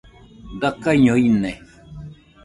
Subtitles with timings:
[0.61, 1.51] Dakaiño ine